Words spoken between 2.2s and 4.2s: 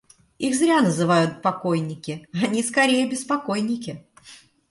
они скорее беспокойники.